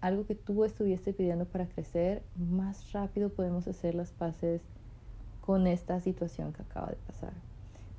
algo 0.00 0.26
que 0.26 0.34
tú 0.34 0.64
estuviste 0.64 1.12
pidiendo 1.12 1.46
para 1.46 1.66
crecer, 1.66 2.22
más 2.36 2.92
rápido 2.92 3.30
podemos 3.30 3.66
hacer 3.66 3.94
las 3.94 4.12
paces 4.12 4.62
con 5.40 5.66
esta 5.66 6.00
situación 6.00 6.52
que 6.52 6.62
acaba 6.62 6.88
de 6.88 6.96
pasar. 6.96 7.32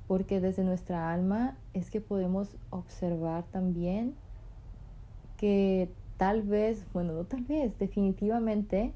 Porque 0.06 0.40
desde 0.40 0.62
nuestra 0.62 1.12
alma 1.12 1.56
es 1.74 1.90
que 1.90 2.00
podemos 2.00 2.56
observar 2.70 3.44
también 3.50 4.14
que 5.38 5.88
tal 6.18 6.42
vez, 6.42 6.84
bueno, 6.92 7.14
no 7.14 7.24
tal 7.24 7.44
vez, 7.44 7.78
definitivamente 7.78 8.92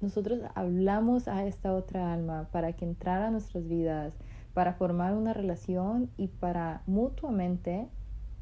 nosotros 0.00 0.40
hablamos 0.54 1.26
a 1.26 1.46
esta 1.46 1.74
otra 1.74 2.12
alma 2.12 2.48
para 2.52 2.74
que 2.74 2.84
entrara 2.84 3.28
a 3.28 3.30
nuestras 3.30 3.66
vidas, 3.66 4.14
para 4.54 4.74
formar 4.74 5.14
una 5.14 5.32
relación 5.32 6.10
y 6.16 6.28
para 6.28 6.82
mutuamente 6.86 7.88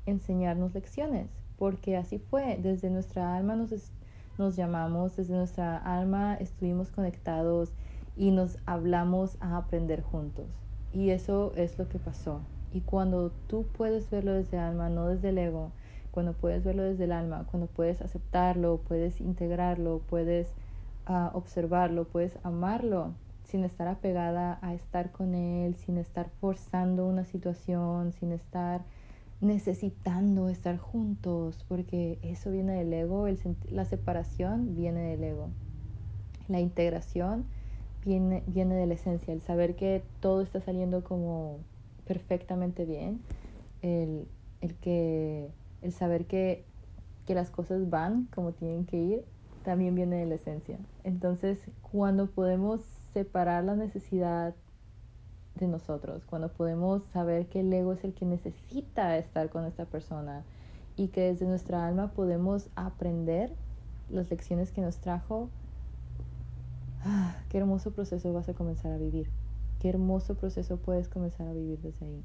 enseñarnos 0.04 0.74
lecciones, 0.74 1.28
porque 1.56 1.96
así 1.96 2.18
fue, 2.18 2.58
desde 2.60 2.90
nuestra 2.90 3.36
alma 3.36 3.54
nos, 3.54 3.70
nos 4.36 4.56
llamamos, 4.56 5.16
desde 5.16 5.34
nuestra 5.34 5.76
alma 5.78 6.34
estuvimos 6.34 6.90
conectados 6.90 7.72
y 8.16 8.32
nos 8.32 8.58
hablamos 8.66 9.36
a 9.40 9.56
aprender 9.56 10.02
juntos. 10.02 10.46
Y 10.92 11.10
eso 11.10 11.52
es 11.56 11.78
lo 11.78 11.88
que 11.88 11.98
pasó. 11.98 12.40
Y 12.72 12.80
cuando 12.80 13.30
tú 13.46 13.66
puedes 13.76 14.10
verlo 14.10 14.32
desde 14.32 14.58
alma, 14.58 14.88
no 14.88 15.08
desde 15.08 15.28
el 15.30 15.38
ego, 15.38 15.70
cuando 16.14 16.32
puedes 16.32 16.62
verlo 16.62 16.84
desde 16.84 17.04
el 17.04 17.12
alma, 17.12 17.44
cuando 17.50 17.66
puedes 17.66 18.00
aceptarlo, 18.00 18.78
puedes 18.86 19.20
integrarlo, 19.20 20.00
puedes 20.08 20.46
uh, 21.08 21.36
observarlo, 21.36 22.04
puedes 22.04 22.38
amarlo 22.44 23.14
sin 23.42 23.64
estar 23.64 23.88
apegada 23.88 24.60
a 24.62 24.74
estar 24.74 25.10
con 25.10 25.34
él, 25.34 25.74
sin 25.74 25.98
estar 25.98 26.28
forzando 26.40 27.04
una 27.08 27.24
situación, 27.24 28.12
sin 28.12 28.30
estar 28.30 28.82
necesitando 29.40 30.48
estar 30.48 30.78
juntos, 30.78 31.64
porque 31.68 32.20
eso 32.22 32.52
viene 32.52 32.74
del 32.74 32.92
ego, 32.92 33.26
el, 33.26 33.36
la 33.68 33.84
separación 33.84 34.76
viene 34.76 35.00
del 35.10 35.24
ego, 35.24 35.48
la 36.46 36.60
integración 36.60 37.44
viene, 38.04 38.44
viene 38.46 38.76
de 38.76 38.86
la 38.86 38.94
esencia, 38.94 39.34
el 39.34 39.40
saber 39.40 39.74
que 39.74 40.04
todo 40.20 40.42
está 40.42 40.60
saliendo 40.60 41.02
como 41.02 41.58
perfectamente 42.06 42.84
bien, 42.84 43.20
el, 43.82 44.28
el 44.60 44.74
que 44.76 45.50
el 45.84 45.92
saber 45.92 46.24
que, 46.24 46.64
que 47.26 47.34
las 47.34 47.50
cosas 47.50 47.90
van 47.90 48.26
como 48.34 48.52
tienen 48.52 48.86
que 48.86 48.96
ir, 48.96 49.24
también 49.64 49.94
viene 49.94 50.16
de 50.16 50.26
la 50.26 50.34
esencia. 50.34 50.78
Entonces, 51.04 51.58
cuando 51.92 52.26
podemos 52.26 52.80
separar 53.12 53.64
la 53.64 53.76
necesidad 53.76 54.54
de 55.56 55.68
nosotros, 55.68 56.24
cuando 56.24 56.48
podemos 56.48 57.04
saber 57.12 57.46
que 57.46 57.60
el 57.60 57.72
ego 57.72 57.92
es 57.92 58.02
el 58.02 58.14
que 58.14 58.24
necesita 58.24 59.16
estar 59.18 59.50
con 59.50 59.64
esta 59.66 59.84
persona 59.84 60.42
y 60.96 61.08
que 61.08 61.20
desde 61.20 61.46
nuestra 61.46 61.86
alma 61.86 62.12
podemos 62.12 62.70
aprender 62.76 63.52
las 64.10 64.30
lecciones 64.30 64.72
que 64.72 64.80
nos 64.80 64.96
trajo, 64.98 65.50
ah, 67.04 67.36
qué 67.50 67.58
hermoso 67.58 67.92
proceso 67.92 68.32
vas 68.32 68.48
a 68.48 68.54
comenzar 68.54 68.90
a 68.90 68.98
vivir, 68.98 69.28
qué 69.80 69.90
hermoso 69.90 70.34
proceso 70.34 70.78
puedes 70.78 71.08
comenzar 71.08 71.46
a 71.46 71.52
vivir 71.52 71.78
desde 71.80 72.06
ahí. 72.06 72.24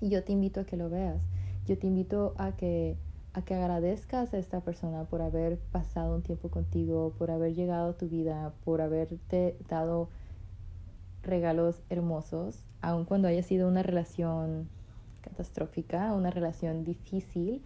Y 0.00 0.10
yo 0.10 0.24
te 0.24 0.32
invito 0.32 0.60
a 0.60 0.64
que 0.64 0.76
lo 0.76 0.90
veas 0.90 1.22
yo 1.68 1.76
te 1.76 1.86
invito 1.86 2.34
a 2.38 2.52
que, 2.52 2.96
a 3.34 3.42
que 3.42 3.54
agradezcas 3.54 4.32
a 4.32 4.38
esta 4.38 4.60
persona 4.62 5.04
por 5.04 5.20
haber 5.20 5.58
pasado 5.58 6.14
un 6.16 6.22
tiempo 6.22 6.48
contigo, 6.48 7.12
por 7.18 7.30
haber 7.30 7.54
llegado 7.54 7.90
a 7.90 7.92
tu 7.92 8.08
vida, 8.08 8.54
por 8.64 8.80
haberte 8.80 9.54
dado 9.68 10.08
regalos 11.22 11.82
hermosos, 11.90 12.64
aun 12.80 13.04
cuando 13.04 13.28
haya 13.28 13.42
sido 13.42 13.68
una 13.68 13.82
relación 13.82 14.68
catastrófica, 15.20 16.14
una 16.14 16.30
relación 16.30 16.84
difícil, 16.84 17.60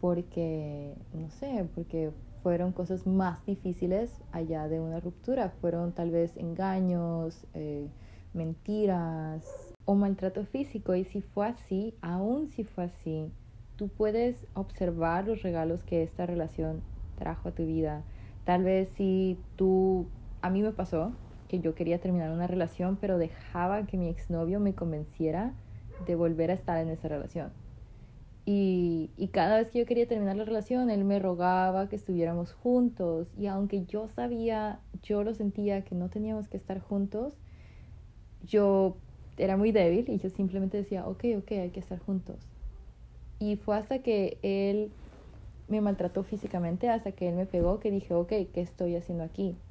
porque, 0.00 0.94
no 1.12 1.30
sé, 1.30 1.68
porque 1.76 2.10
fueron 2.42 2.72
cosas 2.72 3.06
más 3.06 3.46
difíciles 3.46 4.10
allá 4.32 4.66
de 4.66 4.80
una 4.80 4.98
ruptura, 4.98 5.50
fueron 5.60 5.92
tal 5.92 6.10
vez 6.10 6.36
engaños, 6.36 7.46
eh, 7.54 7.86
mentiras 8.32 9.72
o 9.84 9.94
maltrato 9.94 10.44
físico. 10.44 10.96
Y 10.96 11.04
si 11.04 11.22
fue 11.22 11.46
así, 11.46 11.94
aún 12.02 12.48
si 12.48 12.64
fue 12.64 12.84
así, 12.84 13.30
tú 13.76 13.88
puedes 13.88 14.46
observar 14.54 15.26
los 15.26 15.42
regalos 15.42 15.82
que 15.82 16.02
esta 16.02 16.26
relación 16.26 16.82
trajo 17.16 17.48
a 17.48 17.52
tu 17.52 17.64
vida. 17.66 18.02
Tal 18.44 18.64
vez 18.64 18.90
si 18.90 19.38
tú, 19.56 20.06
a 20.42 20.50
mí 20.50 20.62
me 20.62 20.72
pasó 20.72 21.12
que 21.48 21.60
yo 21.60 21.74
quería 21.74 21.98
terminar 21.98 22.30
una 22.30 22.46
relación, 22.46 22.96
pero 23.00 23.18
dejaba 23.18 23.86
que 23.86 23.96
mi 23.96 24.08
exnovio 24.08 24.60
me 24.60 24.74
convenciera 24.74 25.54
de 26.06 26.14
volver 26.14 26.50
a 26.50 26.54
estar 26.54 26.78
en 26.78 26.88
esa 26.88 27.08
relación. 27.08 27.52
Y, 28.46 29.10
y, 29.16 29.28
cada 29.28 29.56
vez 29.56 29.70
que 29.70 29.78
yo 29.78 29.86
quería 29.86 30.06
terminar 30.06 30.36
la 30.36 30.44
relación, 30.44 30.90
él 30.90 31.04
me 31.04 31.18
rogaba 31.18 31.88
que 31.88 31.96
estuviéramos 31.96 32.52
juntos. 32.52 33.28
Y 33.38 33.46
aunque 33.46 33.86
yo 33.86 34.08
sabía, 34.08 34.80
yo 35.02 35.24
lo 35.24 35.32
sentía 35.32 35.82
que 35.82 35.94
no 35.94 36.10
teníamos 36.10 36.48
que 36.48 36.58
estar 36.58 36.78
juntos, 36.80 37.38
yo 38.42 38.98
era 39.38 39.56
muy 39.56 39.72
débil 39.72 40.04
y 40.08 40.18
yo 40.18 40.28
simplemente 40.28 40.76
decía, 40.76 41.06
ok, 41.06 41.24
ok, 41.38 41.52
hay 41.52 41.70
que 41.70 41.80
estar 41.80 41.98
juntos. 41.98 42.53
Y 43.38 43.56
fue 43.56 43.76
hasta 43.76 44.02
que 44.02 44.40
él 44.42 44.96
me 45.68 45.80
maltrató 45.80 46.24
físicamente, 46.24 46.88
hasta 46.90 47.12
que 47.12 47.28
él 47.28 47.36
me 47.36 47.46
pegó, 47.46 47.80
que 47.80 47.90
dije, 47.90 48.14
ok, 48.14 48.28
¿qué 48.52 48.60
estoy 48.62 48.96
haciendo 48.96 49.24
aquí? 49.24 49.62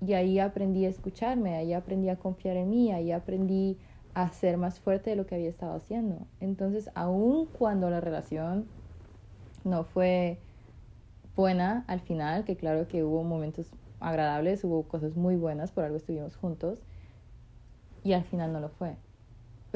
y 0.00 0.14
ahí 0.14 0.38
aprendí 0.38 0.84
a 0.86 0.88
escucharme, 0.90 1.56
ahí 1.56 1.72
aprendí 1.72 2.08
a 2.10 2.18
confiar 2.18 2.56
en 2.56 2.70
mí, 2.70 2.92
ahí 2.92 3.12
aprendí 3.12 3.78
a 4.14 4.30
ser 4.32 4.56
más 4.58 4.80
fuerte 4.80 5.10
de 5.10 5.16
lo 5.16 5.26
que 5.26 5.34
había 5.36 5.48
estado 5.48 5.74
haciendo. 5.74 6.28
Entonces, 6.40 6.90
aun 6.94 7.46
cuando 7.52 7.90
la 7.90 8.00
relación 8.00 8.70
no 9.64 9.84
fue 9.84 10.42
buena 11.36 11.84
al 11.88 12.00
final, 12.00 12.44
que 12.44 12.56
claro 12.56 12.88
que 12.88 13.04
hubo 13.04 13.24
momentos 13.24 13.70
agradables, 14.00 14.64
hubo 14.64 14.88
cosas 14.88 15.16
muy 15.16 15.36
buenas, 15.36 15.72
por 15.72 15.84
algo 15.84 15.96
estuvimos 15.96 16.36
juntos, 16.36 16.86
y 18.02 18.12
al 18.14 18.24
final 18.24 18.52
no 18.54 18.60
lo 18.60 18.70
fue. 18.70 18.96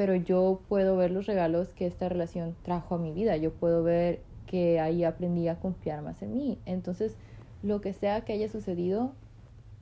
Pero 0.00 0.14
yo 0.14 0.62
puedo 0.66 0.96
ver 0.96 1.10
los 1.10 1.26
regalos 1.26 1.74
que 1.74 1.86
esta 1.86 2.08
relación 2.08 2.56
trajo 2.62 2.94
a 2.94 2.98
mi 2.98 3.12
vida, 3.12 3.36
yo 3.36 3.52
puedo 3.52 3.82
ver 3.82 4.22
que 4.46 4.80
ahí 4.80 5.04
aprendí 5.04 5.46
a 5.48 5.60
confiar 5.60 6.00
más 6.00 6.22
en 6.22 6.32
mí. 6.32 6.58
Entonces, 6.64 7.16
lo 7.62 7.82
que 7.82 7.92
sea 7.92 8.22
que 8.22 8.32
haya 8.32 8.48
sucedido, 8.48 9.12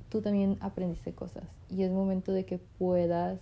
tú 0.09 0.21
también 0.21 0.59
aprendiste 0.59 1.13
cosas. 1.13 1.45
Y 1.71 1.85
es 1.85 1.93
momento 1.93 2.33
de 2.33 2.45
que 2.45 2.59
puedas 2.59 3.39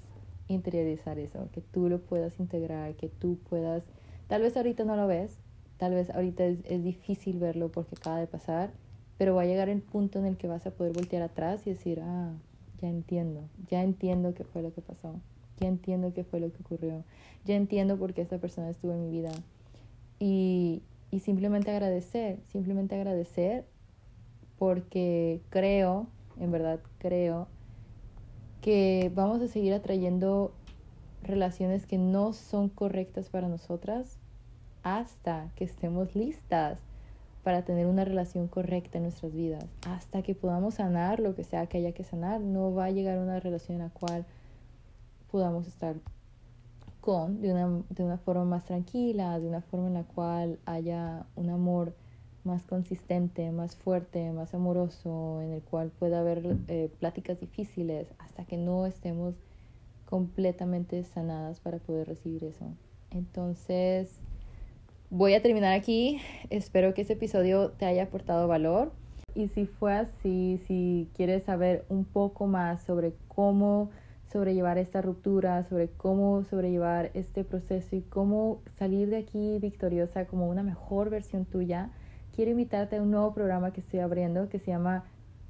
interiorizar 0.48 1.18
eso, 1.18 1.48
que 1.50 1.62
tú 1.62 1.88
lo 1.88 2.02
puedas 2.02 2.38
integrar, 2.38 2.94
que 2.96 3.08
tú 3.08 3.38
puedas, 3.48 3.84
tal 4.28 4.42
vez 4.42 4.54
ahorita 4.54 4.84
no 4.84 4.96
lo 4.96 5.06
ves, 5.06 5.38
tal 5.78 5.94
vez 5.94 6.10
ahorita 6.10 6.44
es, 6.44 6.84
difícil 6.84 7.38
verlo 7.38 7.72
porque 7.72 7.94
acaba 7.96 8.18
de 8.18 8.26
pasar, 8.26 8.70
pero 9.16 9.34
va 9.34 9.44
a 9.44 9.46
llegar 9.46 9.70
el 9.70 9.80
punto 9.80 10.18
en 10.18 10.26
el 10.26 10.36
que 10.36 10.46
vas 10.46 10.66
a 10.66 10.72
poder 10.72 10.92
voltear 10.92 11.22
atrás 11.22 11.66
y 11.66 11.70
decir, 11.70 12.02
ah, 12.02 12.34
ya 12.82 12.88
entiendo, 12.90 13.48
ya 13.70 13.82
entiendo 13.82 14.34
qué 14.34 14.44
fue 14.44 14.60
lo 14.60 14.74
que 14.74 14.82
pasó, 14.82 15.14
ya 15.58 15.68
entiendo 15.68 16.12
qué 16.14 16.24
fue 16.24 16.40
lo 16.40 16.52
que 16.52 16.62
ocurrió, 16.62 17.04
ya 17.44 17.54
entiendo 17.54 17.96
por 17.96 18.14
qué 18.14 18.22
esta 18.22 18.38
persona 18.38 18.70
estuvo 18.70 18.92
en 18.92 19.02
mi 19.02 19.10
vida. 19.10 19.32
Y, 20.18 20.82
y 21.10 21.20
simplemente 21.20 21.70
agradecer, 21.70 22.38
simplemente 22.44 22.94
agradecer 22.94 23.64
porque 24.58 25.40
creo 25.50 26.06
en 26.38 26.50
verdad 26.50 26.80
creo 26.98 27.48
que 28.60 29.10
vamos 29.14 29.40
a 29.42 29.48
seguir 29.48 29.72
atrayendo 29.74 30.52
relaciones 31.22 31.86
que 31.86 31.98
no 31.98 32.32
son 32.32 32.68
correctas 32.68 33.28
para 33.28 33.48
nosotras 33.48 34.18
hasta 34.82 35.50
que 35.56 35.64
estemos 35.64 36.14
listas 36.14 36.78
para 37.42 37.64
tener 37.64 37.86
una 37.86 38.04
relación 38.04 38.48
correcta 38.48 38.98
en 38.98 39.04
nuestras 39.04 39.32
vidas, 39.32 39.64
hasta 39.86 40.22
que 40.22 40.34
podamos 40.34 40.74
sanar 40.74 41.20
lo 41.20 41.36
que 41.36 41.44
sea 41.44 41.66
que 41.66 41.78
haya 41.78 41.92
que 41.92 42.02
sanar, 42.02 42.40
no 42.40 42.74
va 42.74 42.86
a 42.86 42.90
llegar 42.90 43.18
una 43.18 43.38
relación 43.38 43.76
en 43.76 43.84
la 43.84 43.90
cual 43.90 44.26
podamos 45.36 45.66
estar 45.66 45.96
con 47.02 47.42
de 47.42 47.52
una, 47.52 47.82
de 47.90 48.04
una 48.04 48.16
forma 48.16 48.46
más 48.46 48.64
tranquila, 48.64 49.38
de 49.38 49.46
una 49.46 49.60
forma 49.60 49.88
en 49.88 49.92
la 49.92 50.04
cual 50.04 50.58
haya 50.64 51.26
un 51.36 51.50
amor 51.50 51.94
más 52.44 52.64
consistente, 52.64 53.50
más 53.50 53.76
fuerte, 53.76 54.32
más 54.32 54.54
amoroso, 54.54 55.42
en 55.42 55.52
el 55.52 55.60
cual 55.60 55.90
pueda 55.98 56.20
haber 56.20 56.56
eh, 56.68 56.90
pláticas 57.00 57.38
difíciles 57.38 58.08
hasta 58.16 58.46
que 58.46 58.56
no 58.56 58.86
estemos 58.86 59.34
completamente 60.06 61.04
sanadas 61.04 61.60
para 61.60 61.80
poder 61.80 62.08
recibir 62.08 62.42
eso. 62.42 62.64
Entonces, 63.10 64.08
voy 65.10 65.34
a 65.34 65.42
terminar 65.42 65.74
aquí. 65.74 66.18
Espero 66.48 66.94
que 66.94 67.02
este 67.02 67.12
episodio 67.12 67.72
te 67.72 67.84
haya 67.84 68.04
aportado 68.04 68.48
valor. 68.48 68.90
Y 69.34 69.48
si 69.48 69.66
fue 69.66 69.92
así, 69.92 70.62
si 70.66 71.10
quieres 71.14 71.44
saber 71.44 71.84
un 71.90 72.06
poco 72.06 72.46
más 72.46 72.82
sobre 72.84 73.12
cómo 73.28 73.90
sobrellevar 74.32 74.78
esta 74.78 75.02
ruptura, 75.02 75.64
sobre 75.64 75.88
cómo 75.88 76.42
sobrellevar 76.44 77.10
este 77.14 77.44
proceso 77.44 77.96
y 77.96 78.02
cómo 78.02 78.60
salir 78.78 79.08
de 79.08 79.18
aquí 79.18 79.58
victoriosa 79.60 80.26
como 80.26 80.48
una 80.48 80.62
mejor 80.62 81.10
versión 81.10 81.44
tuya, 81.44 81.90
quiero 82.34 82.50
invitarte 82.50 82.96
a 82.96 83.02
un 83.02 83.10
nuevo 83.10 83.32
programa 83.34 83.72
que 83.72 83.80
estoy 83.80 84.00
abriendo 84.00 84.48
que 84.48 84.58
se 84.58 84.70
llama 84.70 85.04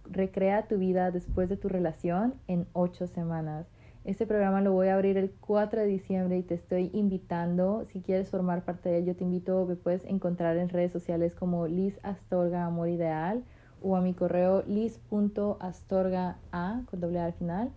Recrea 0.08 0.68
tu 0.68 0.78
vida 0.78 1.10
después 1.10 1.48
de 1.48 1.56
tu 1.56 1.68
relación 1.68 2.34
en 2.46 2.66
ocho 2.72 3.06
semanas. 3.06 3.66
Este 4.04 4.24
programa 4.24 4.60
lo 4.60 4.72
voy 4.72 4.86
a 4.86 4.94
abrir 4.94 5.16
el 5.18 5.32
4 5.32 5.80
de 5.80 5.86
diciembre 5.88 6.38
y 6.38 6.42
te 6.44 6.54
estoy 6.54 6.90
invitando, 6.92 7.84
si 7.92 8.00
quieres 8.02 8.30
formar 8.30 8.64
parte 8.64 8.88
de 8.88 8.98
él, 8.98 9.06
yo 9.06 9.16
te 9.16 9.24
invito, 9.24 9.66
me 9.66 9.74
puedes 9.74 10.04
encontrar 10.04 10.56
en 10.58 10.68
redes 10.68 10.92
sociales 10.92 11.34
como 11.34 11.66
Liz 11.66 11.98
Astorga 12.04 12.66
Amor 12.66 12.88
Ideal 12.88 13.42
o 13.82 13.96
a 13.96 14.00
mi 14.00 14.14
correo 14.14 14.62
liz.astorga 14.68 16.38
a 16.52 16.82
con 16.88 17.00
doble 17.00 17.18
al 17.18 17.32
final 17.32 17.72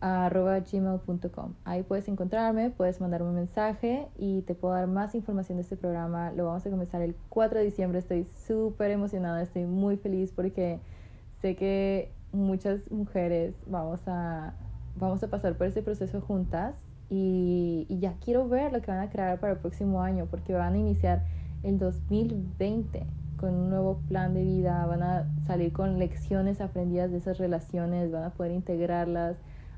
arroba 0.00 0.58
gmail.com. 0.60 1.54
Ahí 1.64 1.82
puedes 1.82 2.08
encontrarme, 2.08 2.70
puedes 2.70 3.00
mandarme 3.00 3.28
un 3.28 3.34
mensaje 3.34 4.08
y 4.16 4.42
te 4.42 4.54
puedo 4.54 4.74
dar 4.74 4.86
más 4.86 5.14
información 5.14 5.58
de 5.58 5.62
este 5.62 5.76
programa. 5.76 6.32
Lo 6.32 6.46
vamos 6.46 6.66
a 6.66 6.70
comenzar 6.70 7.02
el 7.02 7.14
4 7.28 7.58
de 7.58 7.64
diciembre. 7.66 7.98
Estoy 7.98 8.26
súper 8.46 8.90
emocionada, 8.90 9.42
estoy 9.42 9.66
muy 9.66 9.96
feliz 9.96 10.32
porque 10.34 10.80
sé 11.42 11.54
que 11.54 12.12
muchas 12.32 12.90
mujeres 12.90 13.56
vamos 13.66 14.00
a, 14.06 14.54
vamos 14.96 15.22
a 15.22 15.28
pasar 15.28 15.56
por 15.56 15.66
este 15.66 15.82
proceso 15.82 16.20
juntas 16.20 16.74
y, 17.10 17.86
y 17.88 17.98
ya 17.98 18.14
quiero 18.24 18.48
ver 18.48 18.72
lo 18.72 18.80
que 18.80 18.90
van 18.90 19.00
a 19.00 19.10
crear 19.10 19.38
para 19.40 19.54
el 19.54 19.58
próximo 19.58 20.00
año 20.02 20.26
porque 20.30 20.54
van 20.54 20.74
a 20.74 20.78
iniciar 20.78 21.24
el 21.62 21.78
2020 21.78 23.06
con 23.36 23.54
un 23.54 23.70
nuevo 23.70 24.00
plan 24.08 24.34
de 24.34 24.44
vida, 24.44 24.84
van 24.86 25.02
a 25.02 25.26
salir 25.46 25.72
con 25.72 25.98
lecciones 25.98 26.60
aprendidas 26.60 27.10
de 27.10 27.18
esas 27.18 27.38
relaciones, 27.38 28.12
van 28.12 28.24
a 28.24 28.30
poder 28.30 28.52
integrarlas 28.52 29.36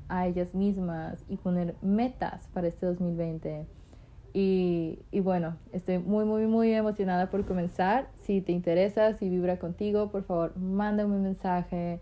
a 0.09 0.27
ellas 0.27 0.53
mismas 0.55 1.23
y 1.27 1.37
poner 1.37 1.75
metas 1.81 2.47
para 2.53 2.67
este 2.67 2.85
2020. 2.85 3.65
Y, 4.33 4.99
y, 5.11 5.19
bueno, 5.19 5.57
estoy 5.71 5.99
muy, 5.99 6.25
muy, 6.25 6.47
muy 6.47 6.73
emocionada 6.73 7.29
por 7.29 7.45
comenzar. 7.45 8.07
Si 8.15 8.41
te 8.41 8.51
interesa, 8.51 9.13
si 9.13 9.29
vibra 9.29 9.59
contigo, 9.59 10.09
por 10.11 10.23
favor, 10.23 10.57
mándame 10.57 11.15
un 11.15 11.23
mensaje. 11.23 11.99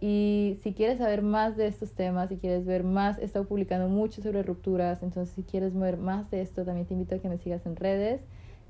Y 0.00 0.58
si 0.62 0.74
quieres 0.74 0.98
saber 0.98 1.22
más 1.22 1.56
de 1.56 1.66
estos 1.66 1.92
temas, 1.92 2.28
si 2.28 2.36
quieres 2.36 2.66
ver 2.66 2.84
más, 2.84 3.18
he 3.18 3.24
estado 3.24 3.46
publicando 3.46 3.88
mucho 3.88 4.22
sobre 4.22 4.42
rupturas, 4.42 5.02
entonces 5.02 5.34
si 5.34 5.42
quieres 5.42 5.74
ver 5.74 5.96
más 5.96 6.30
de 6.30 6.42
esto, 6.42 6.64
también 6.64 6.86
te 6.86 6.94
invito 6.94 7.14
a 7.14 7.18
que 7.18 7.28
me 7.28 7.38
sigas 7.38 7.64
en 7.64 7.76
redes. 7.76 8.20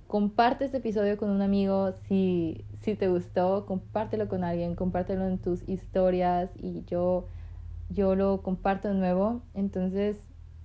Comparte 0.07 0.65
este 0.65 0.77
episodio 0.77 1.17
con 1.17 1.31
un 1.31 1.43
amigo 1.43 1.93
si, 2.07 2.65
si 2.81 2.95
te 2.95 3.09
gustó, 3.09 3.67
compártelo 3.67 4.29
con 4.29 4.45
alguien, 4.45 4.77
compártelo 4.77 5.27
en 5.27 5.39
tus 5.39 5.69
historias 5.69 6.51
y 6.57 6.85
yo 6.85 7.27
yo 7.89 8.15
lo 8.15 8.43
comparto 8.43 8.89
de 8.89 8.95
nuevo. 8.95 9.43
Entonces, 9.55 10.17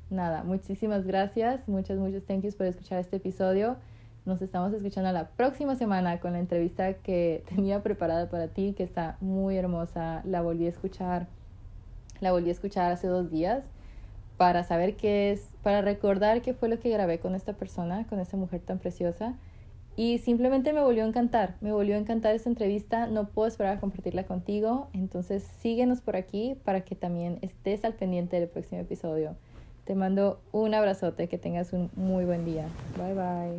nada, 0.10 0.44
muchísimas 0.44 1.06
gracias, 1.06 1.68
muchas, 1.68 1.98
muchas 1.98 2.24
thank 2.24 2.44
yous 2.44 2.56
por 2.56 2.66
escuchar 2.68 3.00
este 3.00 3.18
episodio. 3.18 3.78
Nos 4.24 4.42
estamos 4.42 4.72
escuchando 4.74 5.12
la 5.12 5.30
próxima 5.30 5.76
semana 5.76 6.20
con 6.20 6.34
la 6.34 6.40
entrevista 6.40 6.94
que 6.94 7.44
tenía 7.50 7.82
preparada 7.82 8.30
para 8.30 8.48
ti, 8.50 8.74
que 8.74 8.84
está 8.84 9.18
muy 9.20 9.58
hermosa. 9.58 10.22
La 10.26 10.42
volví 10.42 10.66
a 10.66 10.70
escuchar, 10.70 11.28
la 12.20 12.32
volví 12.32 12.50
a 12.50 12.52
escuchar 12.52 12.92
hace 12.92 13.08
dos 13.08 13.32
días 13.32 13.64
para 14.38 14.64
saber 14.64 14.96
qué 14.96 15.32
es, 15.32 15.50
para 15.64 15.82
recordar 15.82 16.42
qué 16.42 16.54
fue 16.54 16.70
lo 16.70 16.80
que 16.80 16.90
grabé 16.90 17.20
con 17.20 17.36
esta 17.36 17.54
persona, 17.54 18.06
con 18.08 18.20
esta 18.20 18.38
mujer 18.38 18.62
tan 18.62 18.80
preciosa. 18.80 19.36
Y 19.96 20.20
simplemente 20.20 20.74
me 20.74 20.82
volvió 20.82 21.04
a 21.04 21.08
encantar, 21.08 21.56
me 21.60 21.74
volvió 21.74 21.96
a 21.96 22.00
encantar 22.00 22.34
esta 22.34 22.50
entrevista, 22.50 23.08
no 23.08 23.28
puedo 23.28 23.48
esperar 23.48 23.78
a 23.78 23.80
compartirla 23.80 24.26
contigo, 24.26 24.88
entonces 24.94 25.44
síguenos 25.60 26.02
por 26.02 26.16
aquí 26.16 26.56
para 26.64 26.82
que 26.82 26.96
también 26.96 27.40
estés 27.42 27.84
al 27.84 27.94
pendiente 27.94 28.40
del 28.40 28.48
próximo 28.48 28.82
episodio. 28.82 29.36
Te 29.84 29.96
mando 29.96 30.40
un 30.52 30.74
abrazote, 30.74 31.28
que 31.28 31.38
tengas 31.38 31.74
un 31.74 31.90
muy 31.96 32.24
buen 32.24 32.46
día. 32.46 32.68
Bye 32.98 33.14
bye. 33.14 33.50